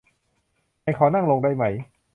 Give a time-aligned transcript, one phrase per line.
[0.83, 1.63] ฉันขอนั่งลงได้ไหม